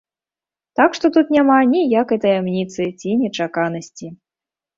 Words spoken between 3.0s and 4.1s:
нечаканасці.